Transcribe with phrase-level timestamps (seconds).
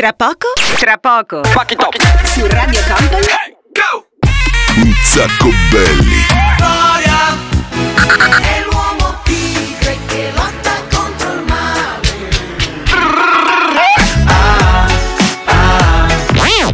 [0.00, 0.46] Tra poco?
[0.78, 1.44] Tra poco.
[1.44, 1.94] Fuck it up.
[2.24, 3.22] Su Radio Company?
[4.76, 6.24] Un sacco belli.
[8.40, 12.00] È l'uomo tigre che lotta contro il male.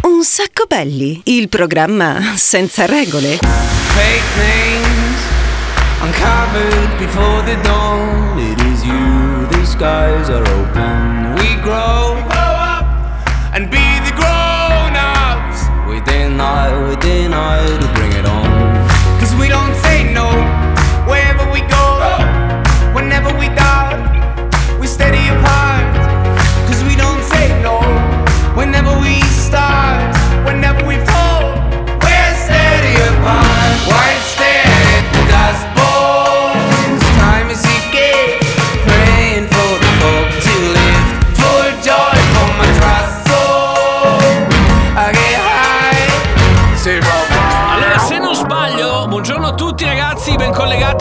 [0.02, 1.20] Un sacco belli.
[1.24, 3.38] Il programma senza regole.
[3.38, 5.18] Fake names
[6.00, 8.38] uncovered before the dawn.
[8.38, 11.34] It is you, the skies are open.
[11.38, 11.95] We grow,
[13.56, 13.85] and be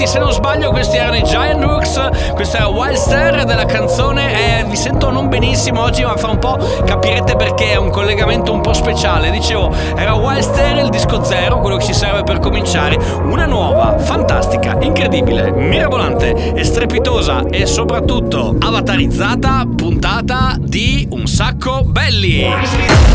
[0.06, 0.08] collegati.
[0.08, 2.32] Se non sbaglio, questi erano i Giant Rooks.
[2.34, 4.60] Questa era Wild Star della canzone.
[4.60, 8.54] E vi sento non benissimo oggi, ma fra un po' capirete perché è un collegamento
[8.54, 9.32] un po' speciale.
[9.32, 12.98] Dicevo, era Wild Star il disco zero, quello che ci serve per cominciare.
[13.24, 23.15] Una nuova, fantastica, incredibile, mirabolante e strepitosa e soprattutto avatarizzata puntata di Un sacco belli.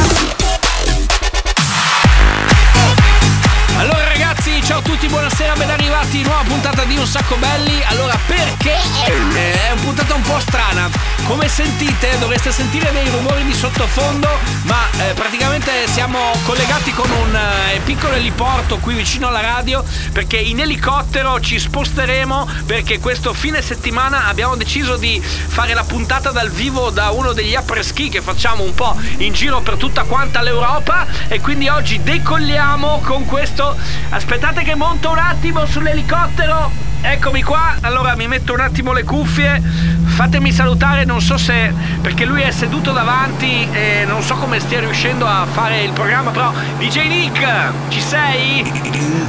[4.71, 7.83] Ciao a tutti, buonasera, ben arrivati, nuova puntata di Un Sacco Belli.
[7.87, 10.89] Allora, perché è una puntata un po' strana?
[11.25, 14.29] Come sentite, dovreste sentire dei rumori di sottofondo,
[14.63, 19.83] ma eh, praticamente siamo collegati con un eh, piccolo eliporto qui vicino alla radio,
[20.13, 26.31] perché in elicottero ci sposteremo, perché questo fine settimana abbiamo deciso di fare la puntata
[26.31, 30.41] dal vivo da uno degli apres-ski che facciamo un po' in giro per tutta quanta
[30.41, 33.77] l'Europa e quindi oggi decolliamo con questo
[34.09, 36.71] aspettate che monto un attimo sull'elicottero.
[37.01, 37.75] Eccomi qua.
[37.81, 39.61] Allora mi metto un attimo le cuffie.
[40.05, 44.79] Fatemi salutare non so se perché lui è seduto davanti e non so come stia
[44.81, 48.59] riuscendo a fare il programma però DJ Nick ci sei?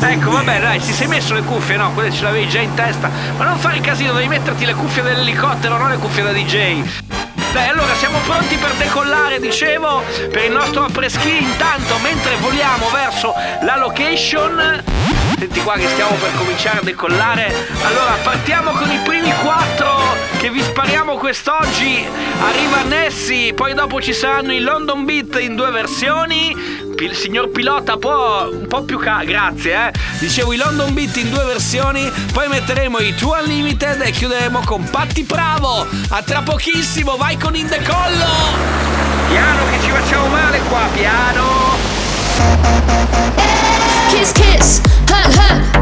[0.00, 1.76] ecco vabbè dai ti sei messo le cuffie?
[1.76, 3.09] No quelle ce l'avevi già in testa.
[3.37, 7.22] Ma non fare casino devi metterti le cuffie dell'elicottero non le cuffie da DJ
[7.53, 11.43] dai, allora siamo pronti per decollare, dicevo, per il nostro après-ski.
[11.43, 14.83] Intanto, mentre voliamo verso la location.
[15.39, 17.53] Senti qua che stiamo per cominciare a decollare.
[17.85, 22.07] Allora, partiamo con i primi quattro che vi spariamo quest'oggi.
[22.41, 26.81] Arriva Nessie, poi dopo ci saranno i London Beat in due versioni.
[27.03, 29.93] Il signor pilota può un po' più ca- grazie, eh.
[30.21, 34.89] Dicevo i London Beat in due versioni, poi metteremo i Two Unlimited e chiuderemo con
[34.89, 35.85] Patti Bravo.
[36.11, 38.27] A tra pochissimo, vai con in decollo!
[39.29, 41.45] Piano che ci facciamo male qua, piano!
[44.11, 45.81] Kiss, kiss, hug, hug,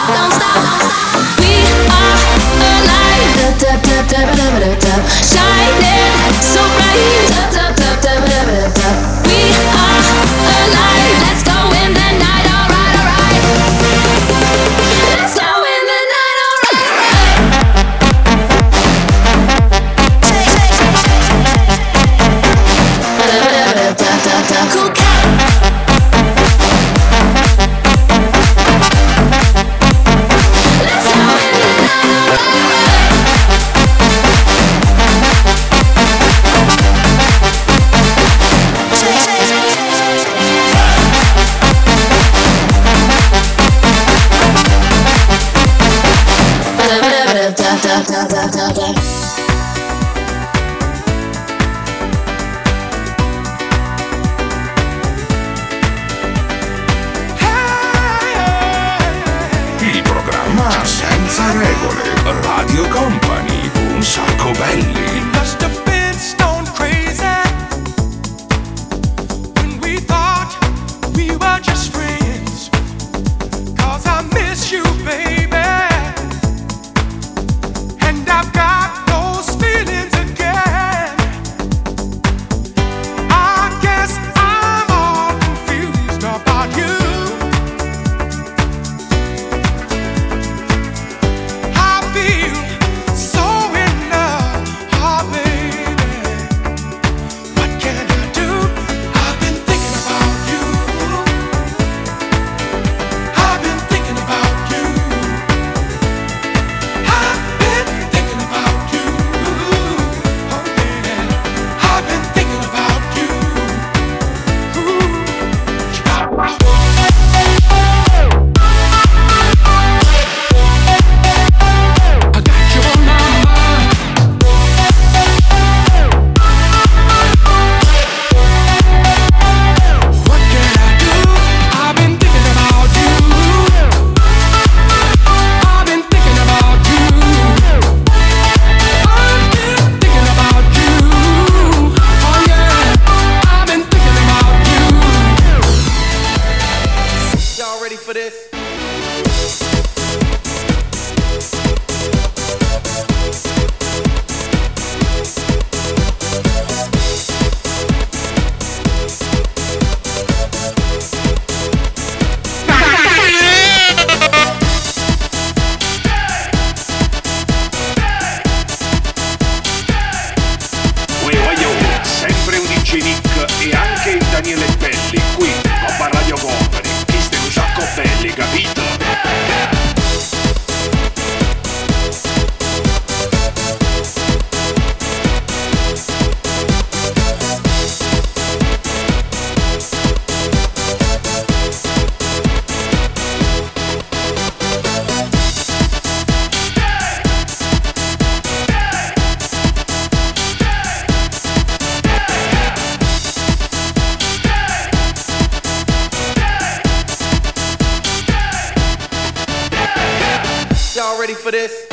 [211.21, 211.85] ready for this?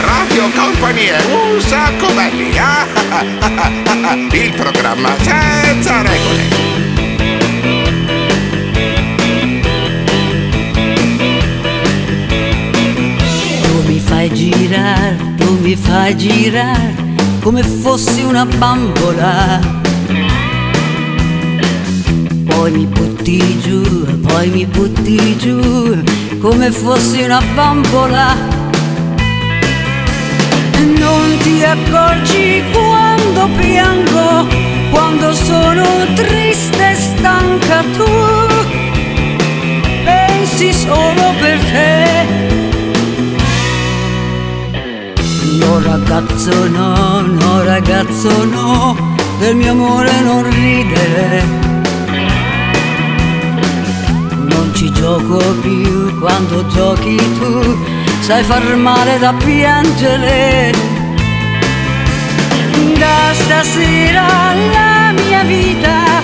[0.00, 2.56] Radio Company è un sacco belli.
[2.56, 3.54] ah, ah, ah,
[3.84, 6.48] ah, ah, Il programma senza regole.
[13.60, 16.94] Tu mi fai girare, tu mi fai girare
[17.42, 19.79] come fossi una bambola.
[22.60, 23.80] Poi mi butti giù,
[24.20, 26.02] poi mi butti giù
[26.40, 28.36] come fossi una bambola.
[30.76, 34.46] Non ti accorgi quando piango,
[34.90, 38.04] quando sono triste e stanca tu.
[40.04, 42.26] Pensi solo per te.
[45.60, 51.59] No ragazzo no, no ragazzo no, del mio amore non ridere.
[54.80, 57.76] Ci gioco più quando giochi tu,
[58.20, 60.72] sai far male da piangere.
[62.98, 64.24] Da stasera
[64.72, 66.22] la mia vita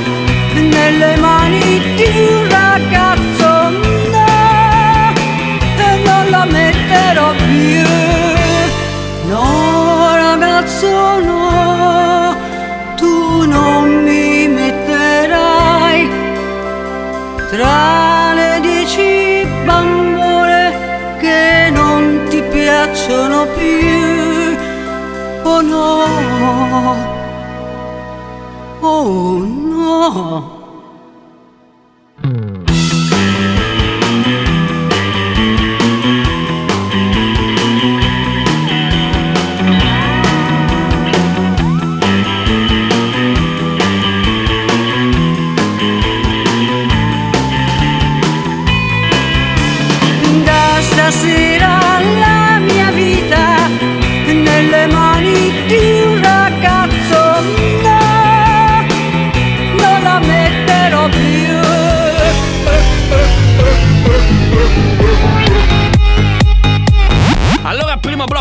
[0.54, 3.68] nelle mani di un ragazzo
[4.14, 5.12] no,
[5.76, 7.84] e non la metterò più.
[9.28, 12.36] No ragazzo no,
[12.96, 16.10] tu non mi metterai
[17.50, 17.95] tra
[30.08, 30.55] no.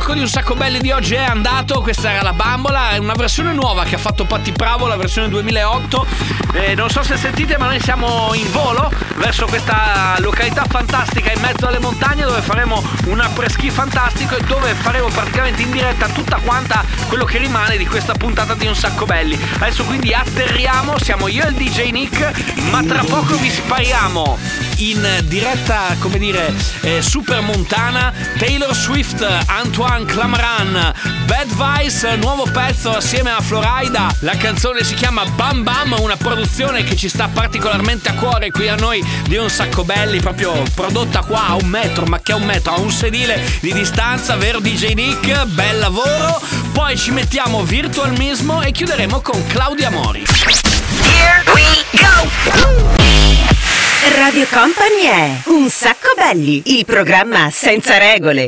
[0.05, 3.15] Blocco di un sacco belli di oggi è andato, questa era la bambola, è una
[3.15, 6.05] versione nuova che ha fatto Patti Bravo, la versione 2008.
[6.53, 11.41] Eh, non so se sentite ma noi siamo in volo verso questa località fantastica in
[11.41, 16.37] mezzo alle montagne dove faremo un après-ski fantastico e dove faremo praticamente in diretta tutta
[16.37, 19.37] quanta quello che rimane di questa puntata di un sacco belli.
[19.55, 24.37] Adesso quindi atterriamo, siamo io e il DJ Nick, ma tra poco vi spariamo
[24.77, 30.93] in diretta, come dire, eh, super montana, Taylor Swift, Antoine Clamaran,
[31.25, 34.13] Bad Vice, nuovo pezzo assieme a Florida.
[34.19, 38.67] La canzone si chiama Bam Bam, una produzione che ci sta particolarmente a cuore qui
[38.67, 42.35] a noi di un sacco belli, proprio prodotta qua a un metro, ma che a
[42.35, 45.45] un metro, a un sedile di distanza, vero DJ Nick?
[45.45, 46.41] Bel lavoro.
[46.73, 50.25] Poi ci mettiamo Virtual Mismo e chiuderemo con Claudia Mori.
[50.25, 52.93] Here we go!
[54.17, 58.47] Radio Company è Un sacco belli, il programma senza regole.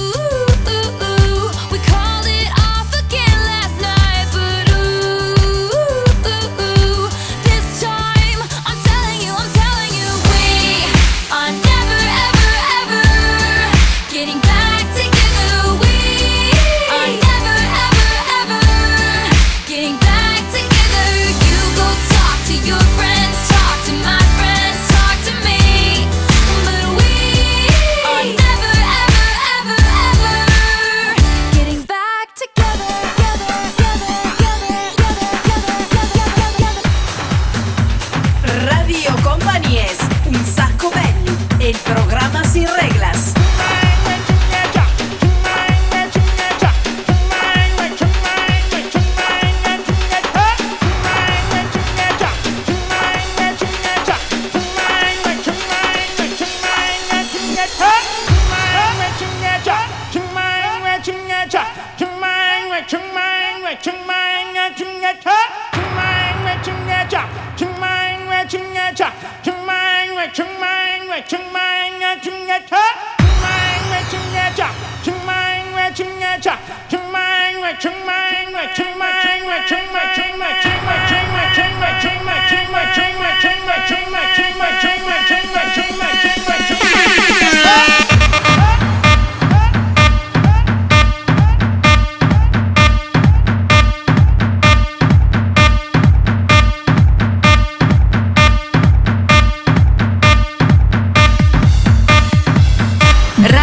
[38.91, 43.33] Radio Company es Un sacco belli, el programa sin reglas.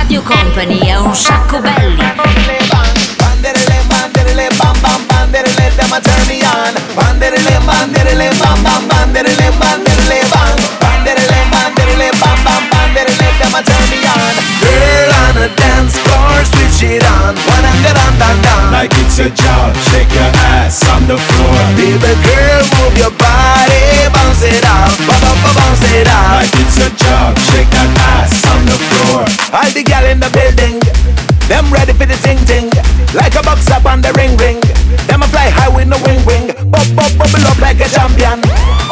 [0.08, 1.87] Radio Company è un sacco belli.
[6.00, 6.74] Turn me on.
[6.94, 10.58] Bam bam, banderele, banderele, bang.
[10.82, 14.34] Banderele, banderele, bam bam, them a turn me on.
[14.62, 17.34] Girl on a dance floor, switch it on.
[17.34, 17.78] One and.
[18.78, 21.58] Like it's a job, shake your ass on the floor.
[21.74, 26.06] Baby girl, move your body, bounce it out, ba ba ba bounce it.
[26.06, 29.24] Like it's a job, shake that ass on the floor.
[29.50, 30.78] All the gal in the building,
[31.48, 32.70] them ready for the ting ting.
[33.14, 34.67] Like a box up on the ring ring.
[37.68, 38.40] Like a champion.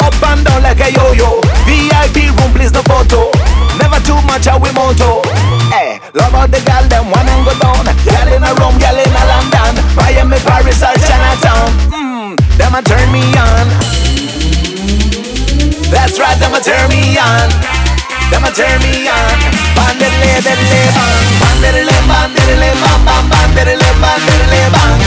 [0.05, 1.41] Up and down like a yo yo.
[1.65, 3.33] VIP room please no photo.
[3.81, 5.25] Never too much how we moto.
[5.73, 7.89] Hey, love how the gal them one and go down.
[8.05, 9.73] Gal in a Rome, gal in a London.
[9.97, 11.73] Miami, Paris, or Chinatown.
[11.89, 13.65] Mmm, them a turn me on.
[15.89, 17.49] That's right, them a turn me on.
[18.29, 19.37] Them a turn me on.
[19.73, 21.25] Bandele, bandele, bang.
[21.41, 25.06] Bandele, bandele, bam, bam, bandele, bandele, bang.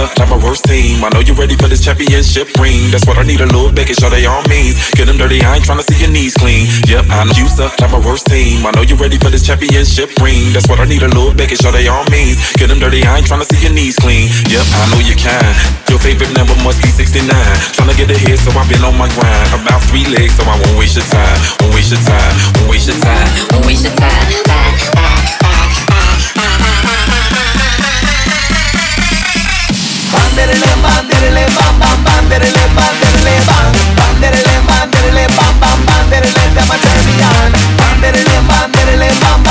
[0.00, 1.04] Suck like my worst team.
[1.04, 2.88] I know you ready for this championship ring.
[2.88, 4.80] That's what I need a little bit, show they all means.
[4.96, 6.72] Get them dirty, I ain't tryna see your knees clean.
[6.88, 8.64] Yep, I know you suck like my worst team.
[8.64, 10.56] I know you ready for this championship ring.
[10.56, 12.40] That's what I need a little bit, show they all means.
[12.56, 14.32] Get them dirty, I ain't tryna see your knees clean.
[14.48, 15.52] Yep, I know you can.
[15.92, 17.28] Your favorite number must be 69.
[17.76, 19.52] Tryna get ahead, so I've been on my grind.
[19.52, 21.36] About three legs, so I won't waste your time.
[21.60, 22.32] Won't waste your time.
[22.56, 23.28] Won't waste your time.
[23.52, 25.59] Won't waste your time.
[30.12, 33.70] Banderele, banderele, bam, bam, banderele, banderele, bang.
[33.98, 37.52] Banderele, banderele, bam, bam, banderele, them a turn me on.
[37.78, 38.36] Banderele,
[39.20, 39.49] bam, bam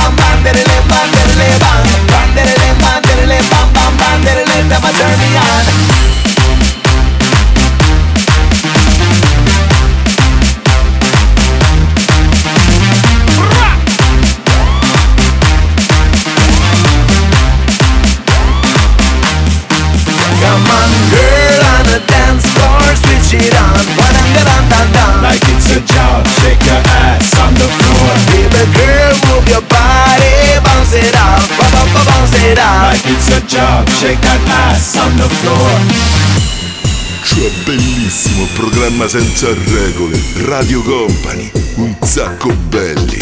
[38.69, 43.17] programma senza regole, Radio Company, un sacco belli.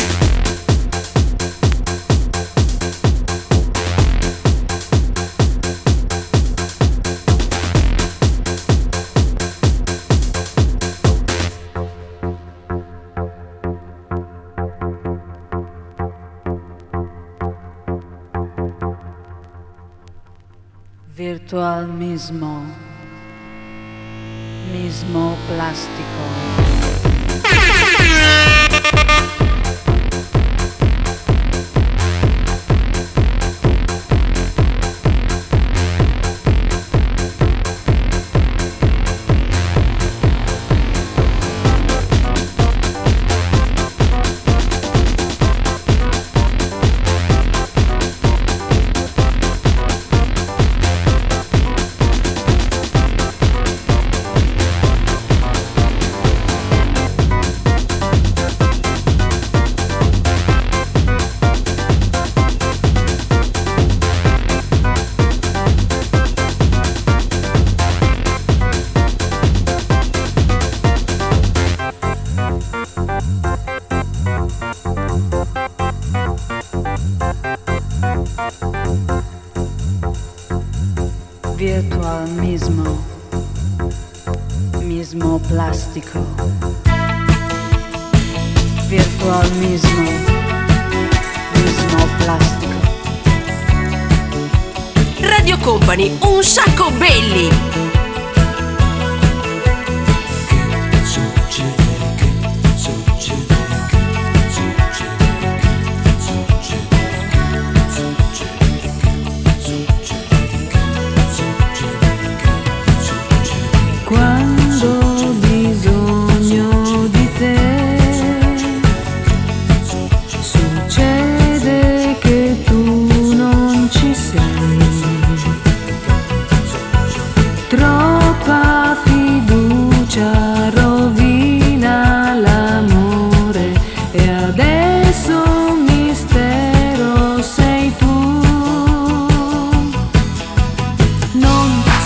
[21.15, 22.86] Virtual mismo,
[25.47, 26.66] plástico.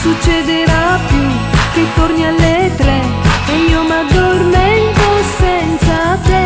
[0.01, 1.27] Succederà più
[1.73, 3.01] che torni alle tre
[3.47, 5.01] e io m'addormento
[5.37, 6.43] senza te.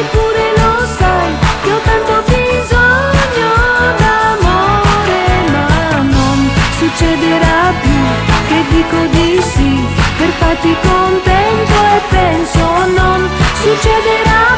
[0.00, 3.52] Eppure lo sai che ho tanto bisogno
[4.00, 8.02] d'amore, ma non succederà più
[8.48, 9.86] che dico di sì
[10.16, 12.64] per farti contento e penso
[12.96, 13.28] non
[13.60, 14.53] succederà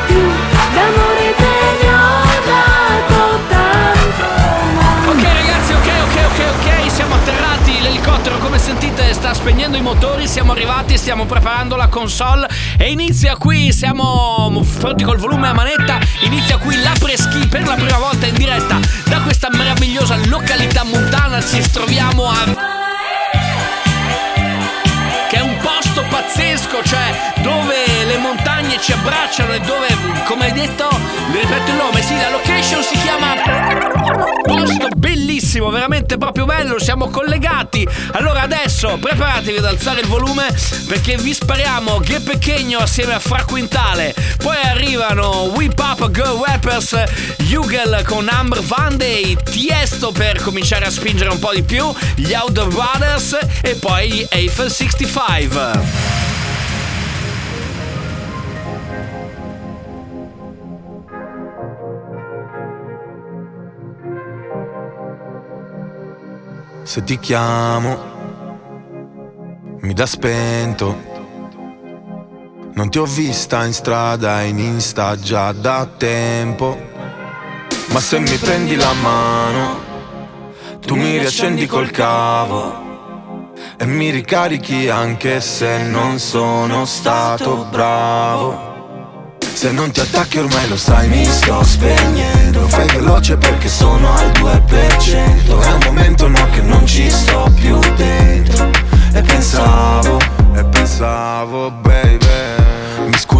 [9.27, 15.03] sta spegnendo i motori, siamo arrivati, stiamo preparando la console e inizia qui, siamo pronti
[15.03, 19.21] col volume a manetta, inizia qui la preschi per la prima volta in diretta da
[19.23, 22.76] questa meravigliosa località montana, ci troviamo a
[25.96, 29.88] posto pazzesco, cioè dove le montagne ci abbracciano e dove,
[30.26, 30.88] come hai detto,
[31.30, 33.35] vi ripeto il nome, sì, la location si chiama
[34.42, 37.87] posto bellissimo, veramente proprio bello, siamo collegati.
[38.12, 40.54] Allora adesso preparatevi ad alzare il volume
[40.87, 44.14] perché vi spariamo Che Pechegno assieme a Fra Quintale.
[44.38, 47.02] Poi arrivano Whip Up Girl Rappers,
[47.50, 52.32] Hugel con Amber Van Day, Tiesto per cominciare a spingere un po' di più, gli
[52.32, 55.86] Outer Brothers e poi gli Eiffel 65.
[66.87, 67.99] Se ti chiamo,
[69.81, 70.96] mi dà spento.
[72.75, 76.79] Non ti ho vista in strada, in Insta già da tempo.
[77.88, 79.81] Ma se mi prendi la mano,
[80.81, 82.86] tu mi riaccendi col cavo.
[83.79, 89.35] E mi ricarichi anche se non sono stato bravo.
[89.53, 92.67] Se non ti attacchi ormai lo sai, mi sto spegnendo.
[92.69, 95.62] Fai veloce perché sono al 2%.
[95.62, 98.71] È un momento no che non ci sto più dentro.
[99.12, 100.19] E pensavo,
[100.55, 102.06] e pensavo, baby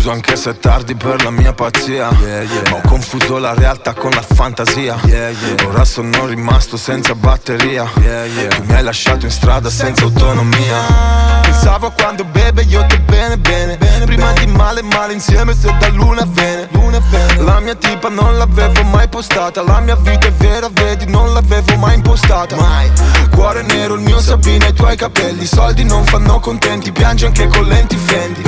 [0.06, 2.10] scuso anche se è tardi per la mia pazzia.
[2.20, 2.62] Yeah, yeah.
[2.70, 4.96] Ma ho confuso la realtà con la fantasia.
[5.04, 5.32] Yeah,
[5.66, 7.84] Ora sono rimasto senza batteria.
[7.94, 11.40] Tu mi hai lasciato in strada senza autonomia.
[11.42, 14.44] Pensavo quando beve io te bene bene, bene Prima bene.
[14.46, 16.68] di male male insieme se da luna vene.
[16.70, 17.42] luna vene.
[17.42, 19.62] La mia tipa non l'avevo mai postata.
[19.62, 22.54] La mia vita è vera vedi non l'avevo mai impostata.
[22.56, 22.90] Mai.
[23.30, 25.44] Cuore nero il mio sabino e i tuoi capelli.
[25.46, 28.42] Soldi non fanno contenti piangi anche con lenti fendi.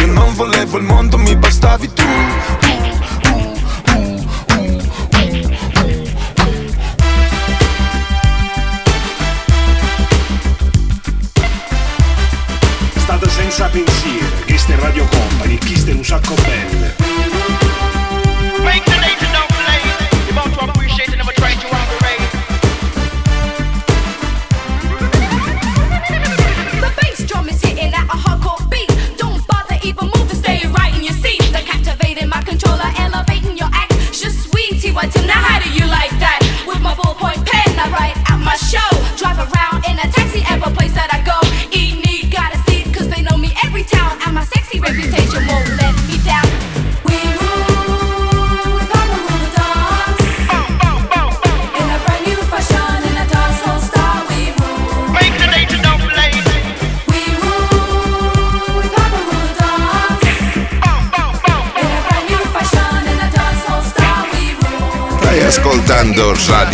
[0.00, 2.04] Io non volevo il mondo quanto mi bastavi tu.
[12.94, 16.94] Stato senza pensiero, chi in Radio Company, chi un sacco belle.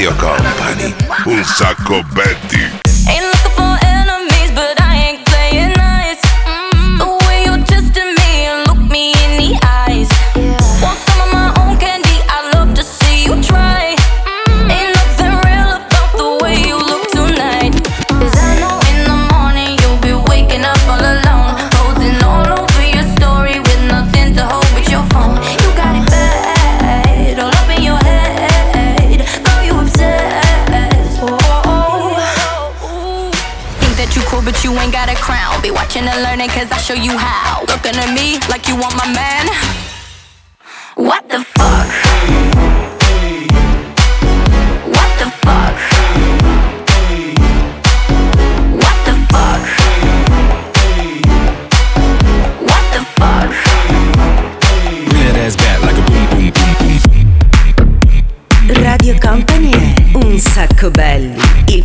[0.00, 0.94] Radio Company.
[1.26, 2.69] Un sacco betti.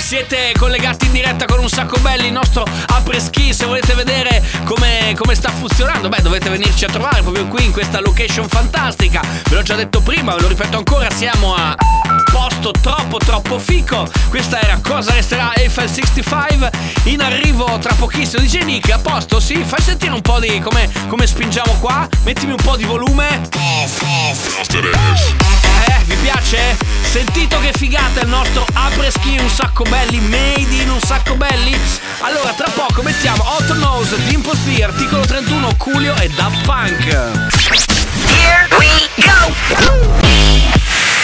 [0.00, 3.52] Siete collegati in diretta con un sacco belli, il nostro apres-ski.
[3.52, 7.72] Se volete vedere come, come sta funzionando, beh, dovete venirci a trovare proprio qui in
[7.72, 9.20] questa location fantastica.
[9.48, 11.76] Ve l'ho già detto prima, ve lo ripeto ancora, siamo a
[12.48, 14.08] posto troppo troppo fico.
[14.30, 16.70] Questa era Cosa resterà Eiffel 65.
[17.04, 19.38] In arrivo tra pochissimo DJ Nick, a posto?
[19.38, 22.08] Sì, fai sentire un po' di come, come spingiamo qua.
[22.24, 23.42] Mettimi un po' di volume.
[25.84, 26.76] Eh, vi piace?
[27.02, 31.78] Sentito che figata il nostro apres-ski un sacco belli, made in un sacco belli?
[32.20, 37.04] Allora, tra poco mettiamo Hot Nose, Dimple T, articolo 31, Coolio e Daft Punk.
[38.26, 40.77] Here we go!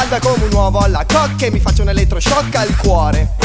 [0.00, 3.36] Calda come un uovo alla cocca e mi faccio un elettroshock al cuore.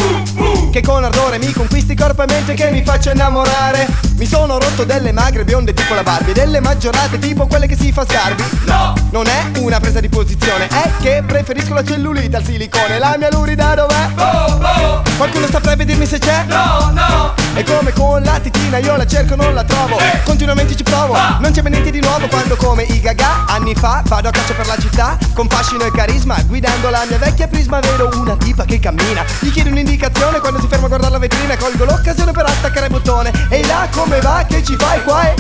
[0.71, 3.87] Che con ardore mi conquisti corpo e mente che mi faccia innamorare.
[4.15, 7.91] Mi sono rotto delle magre bionde tipo la Barbie, delle maggiorate tipo quelle che si
[7.91, 8.43] fa sgarbi.
[8.65, 8.93] No!
[9.09, 12.99] Non è una presa di posizione, è che preferisco la cellulite al silicone.
[12.99, 15.03] La mia lurida dov'è?
[15.17, 16.45] Qualcuno sta a dirmi se c'è?
[16.47, 17.44] No, no!
[17.57, 19.97] E come con la titina io la cerco non la trovo.
[20.25, 24.27] Continuamente ci provo, non c'è niente di nuovo Quando come i gaga anni fa Vado
[24.27, 28.09] a caccia per la città con fascino e carisma Guidando la mia vecchia prisma vedo
[28.15, 29.23] una tipa che cammina.
[29.39, 32.91] Gli chiedo un'indicazione quando si ferma a guardare la vetrina Colgo l'occasione per attaccare il
[32.91, 33.31] bottone.
[33.49, 35.21] Ehi là come va che ci fai qua?
[35.31, 35.35] E...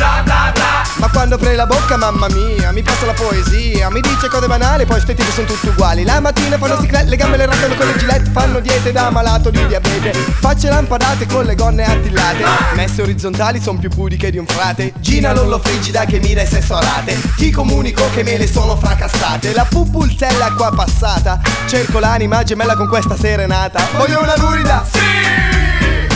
[0.95, 4.85] Ma quando apre la bocca mamma mia Mi passa la poesia Mi dice cose banali
[4.85, 6.05] poi sti tipi sono tutti uguali.
[6.05, 9.49] La mattina fanno ciclette Le gambe le raccano con le gilette Fanno diete da malato
[9.49, 10.11] di diabete.
[10.13, 12.43] Facce lampadate con le gonne attillate
[12.75, 16.75] Messe orizzontali son più pudiche di un frate Gina Lollo frigida che mira e sesso
[16.75, 19.53] a rate Ti comunico che me le sono fracassate.
[19.53, 21.39] La pupulzella qua passata.
[21.67, 23.87] Cerco l'anima gemella con questa serenata.
[23.97, 24.85] Voglio una lurida.
[24.91, 24.99] Sì.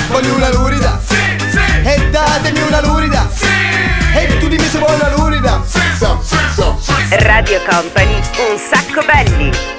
[0.09, 0.99] Voglio una lurida.
[1.05, 1.15] Sì,
[1.49, 1.57] sì.
[1.83, 3.27] E datemi una lurida.
[3.33, 3.45] Sì.
[4.15, 5.61] E tu dimmi se vuoi una lurida.
[5.65, 6.05] Sì, sì,
[6.55, 9.78] sì, Radio Company, un sacco belli.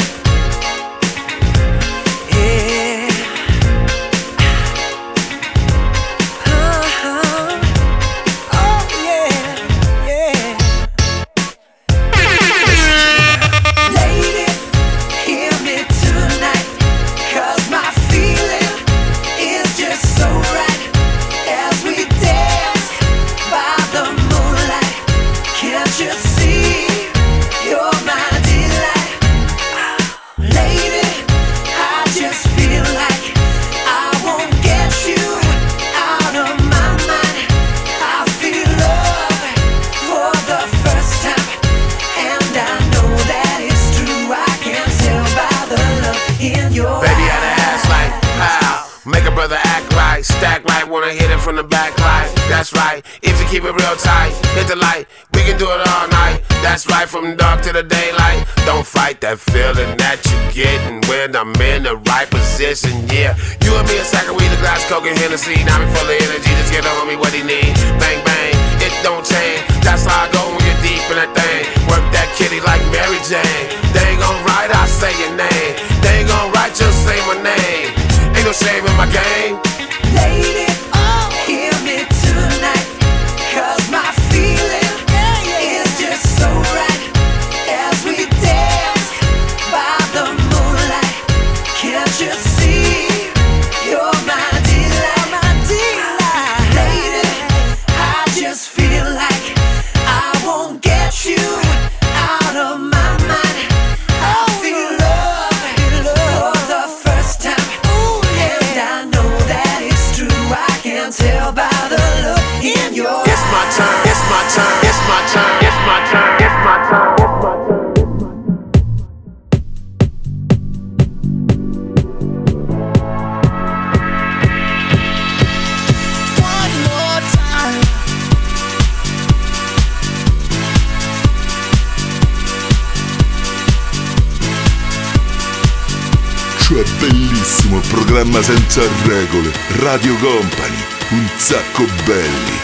[138.51, 140.77] Senza regole, Radio Company,
[141.11, 142.59] un sacco belli.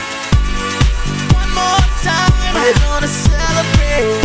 [1.33, 2.53] One more time.
[2.53, 4.21] We're gonna celebrate.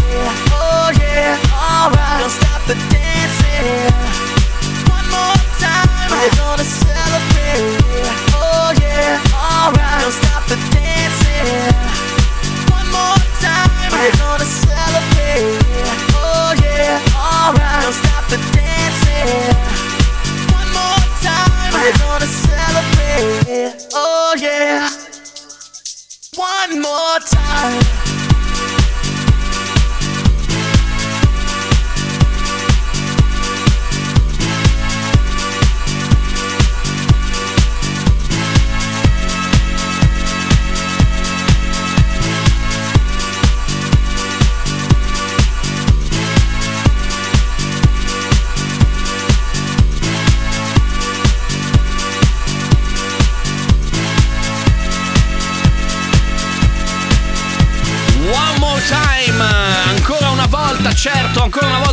[0.52, 2.20] Oh yeah, alright.
[2.20, 4.11] Don't stop the dancing.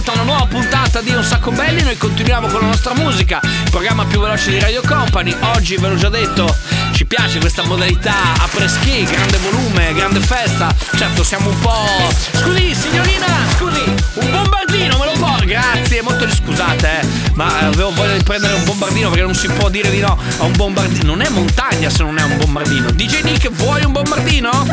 [0.09, 1.83] Volta una nuova puntata di Un Sacco Belli.
[1.83, 5.35] Noi continuiamo con la nostra musica, il programma più veloce di Radio Company.
[5.55, 6.55] Oggi ve l'ho già detto,
[6.93, 10.75] ci piace questa modalità a preschi, grande volume, grande festa.
[10.97, 11.87] Certo, siamo un po'.
[12.33, 13.83] Scusi, signorina, scusi,
[14.15, 15.37] un bombardino me lo può?
[15.45, 19.68] Grazie, molto scusate, eh, ma avevo voglia di prendere un bombardino perché non si può
[19.68, 21.05] dire di no a un bombardino.
[21.05, 22.91] Non è montagna se non è un bombardino.
[22.91, 24.66] DJ Nick, vuoi un bombardino?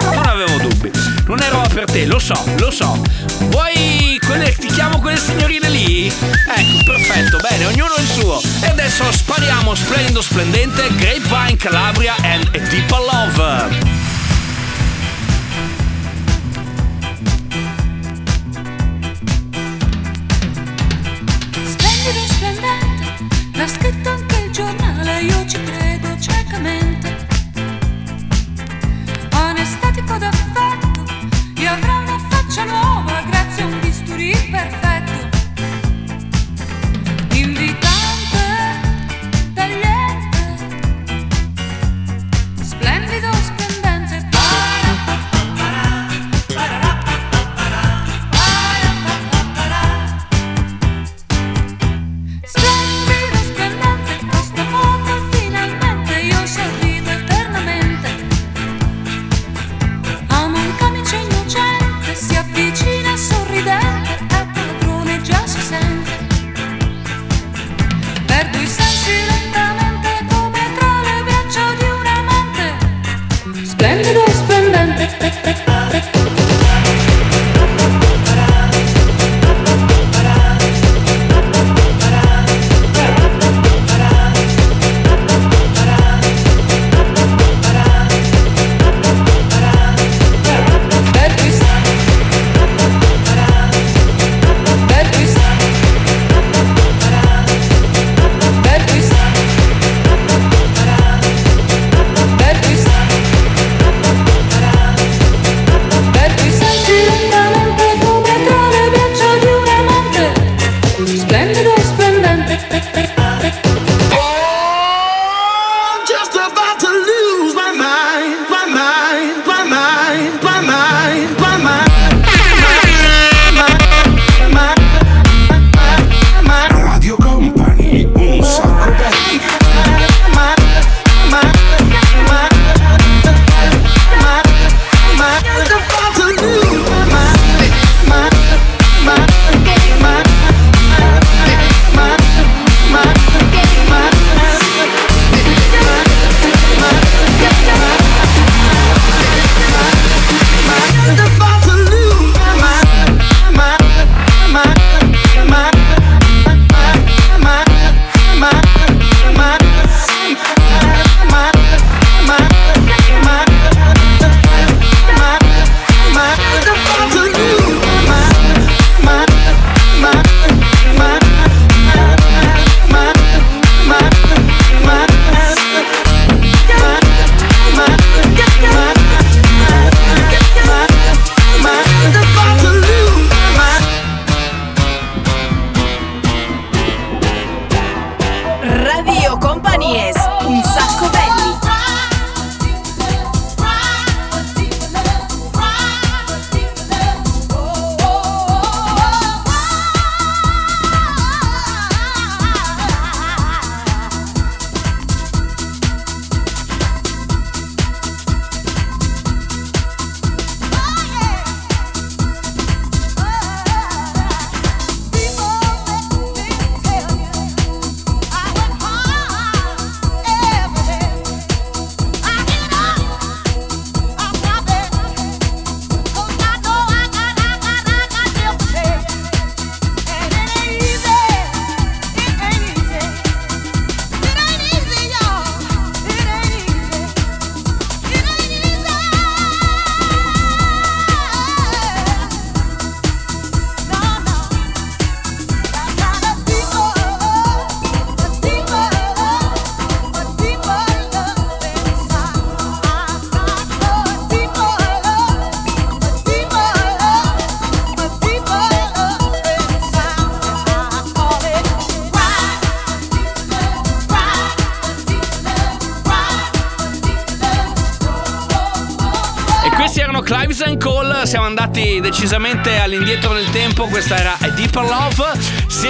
[0.00, 0.90] Non avevo dubbi.
[1.26, 2.98] Non è roba per te, lo so, lo so.
[3.40, 4.54] Vuoi quelle.
[4.54, 6.06] ti chiamo quelle signorine lì?
[6.06, 8.40] Ecco, perfetto, bene, ognuno il suo.
[8.62, 14.01] E adesso spariamo splendido splendente Grapevine Calabria and a Deeper Love.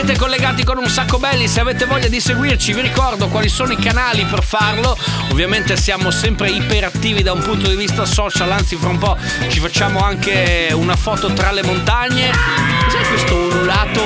[0.04, 3.70] Siete collegati con un sacco belli, se avete voglia di seguirci vi ricordo quali sono
[3.70, 4.98] i canali per farlo.
[5.30, 9.60] Ovviamente siamo sempre iperattivi da un punto di vista social, anzi fra un po' ci
[9.60, 12.32] facciamo anche una foto tra le montagne.
[12.84, 14.00] Cos'è questo ululato?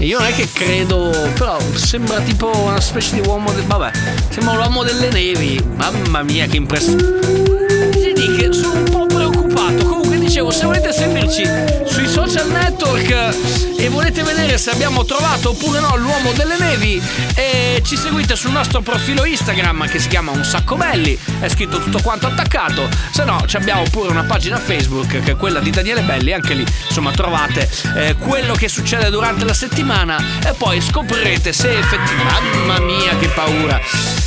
[0.00, 3.64] Io non è che credo, però sembra tipo una specie di uomo del.
[3.64, 3.90] Vabbè,
[4.28, 5.64] sembra l'uomo delle nevi.
[5.76, 7.02] Mamma mia, che impressione.
[7.02, 8.85] Vedi che sono
[10.36, 11.44] dicevo, se volete seguirci
[11.86, 13.10] sui social network
[13.78, 17.02] e volete vedere se abbiamo trovato oppure no l'uomo delle nevi,
[17.34, 21.78] eh, ci seguite sul nostro profilo Instagram che si chiama Un Sacco Belli, è scritto
[21.78, 22.86] tutto quanto attaccato.
[23.12, 26.66] Se no, abbiamo pure una pagina Facebook che è quella di Daniele Belli, anche lì
[26.86, 32.58] insomma trovate eh, quello che succede durante la settimana e poi scoprirete se effettivamente.
[32.58, 33.80] Mamma mia, che paura!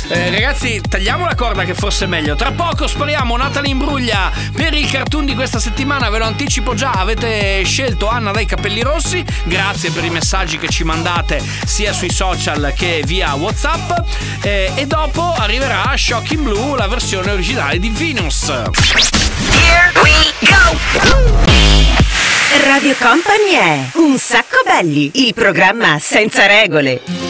[0.08, 2.34] Eh, ragazzi, tagliamo la corda che fosse meglio.
[2.34, 5.99] Tra poco spariamo Natalie Imbruglia per il cartoon di questa settimana.
[6.08, 6.92] Ve lo anticipo già.
[6.92, 9.24] Avete scelto Anna dai capelli rossi.
[9.44, 13.90] Grazie per i messaggi che ci mandate sia sui social che via WhatsApp.
[14.42, 18.48] Eh, e dopo arriverà Shocking Blue, la versione originale di Venus.
[18.48, 20.78] Here we go!
[22.66, 27.29] Radio Company è Un sacco belli, il programma senza regole.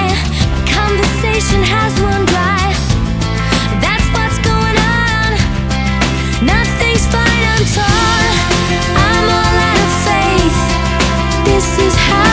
[1.21, 2.73] Conversation has run dry.
[3.77, 5.37] That's what's going on.
[6.43, 8.33] Nothing's fine, I'm torn.
[8.97, 10.57] I'm all out of faith.
[11.45, 12.30] This is how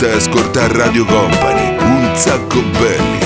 [0.00, 3.19] Stai a ascoltare Radio Company, un sacco belli.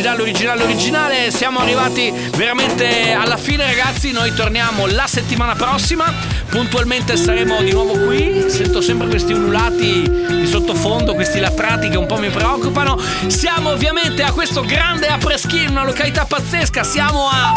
[0.00, 1.30] Originale, originale, originale.
[1.30, 4.12] Siamo arrivati veramente alla fine, ragazzi.
[4.12, 6.10] Noi torniamo la settimana prossima.
[6.48, 8.46] Puntualmente saremo di nuovo qui.
[8.48, 12.98] Sento sempre questi ululati di sottofondo, questi latrati che un po' mi preoccupano.
[13.26, 16.82] Siamo ovviamente a questo grande apres-ski, una località pazzesca.
[16.82, 17.52] Siamo a.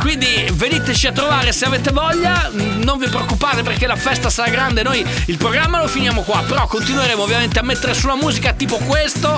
[0.00, 4.82] Quindi veniteci a trovare se avete voglia, non vi preoccupate perché la festa sarà grande,
[4.82, 9.36] noi il programma lo finiamo qua, però continueremo ovviamente a mettere sulla musica tipo questo.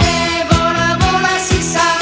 [0.49, 1.94] vola, vola, si sa,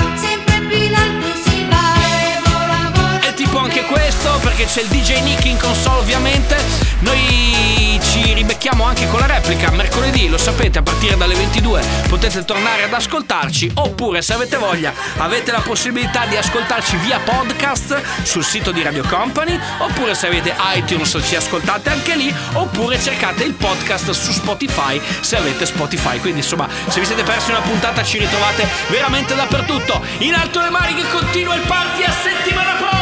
[3.72, 6.56] anche questo, perché c'è il DJ Nick in console ovviamente.
[6.98, 12.44] Noi ci ribecchiamo anche con la replica mercoledì, lo sapete, a partire dalle 22 potete
[12.44, 18.44] tornare ad ascoltarci, oppure se avete voglia avete la possibilità di ascoltarci via podcast sul
[18.44, 23.54] sito di Radio Company, oppure se avete iTunes ci ascoltate anche lì, oppure cercate il
[23.54, 26.18] podcast su Spotify se avete Spotify.
[26.18, 30.04] Quindi insomma, se vi siete persi una puntata ci ritrovate veramente dappertutto.
[30.18, 33.01] In alto le mani che continua il party a settimana prossima!